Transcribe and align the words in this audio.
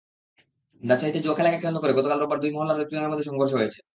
রাজশাহীতে 0.83 1.19
জুয়া 1.19 1.37
খেলাকে 1.37 1.59
কেন্দ্র 1.59 1.81
করে 1.81 1.93
গতকাল 1.93 2.17
রোববার 2.19 2.41
দুই 2.41 2.51
মহল্লার 2.51 2.79
লোকজনের 2.79 3.11
মধ্যে 3.11 3.27
সংঘর্ষ 3.29 3.53
হয়েছে। 3.55 3.79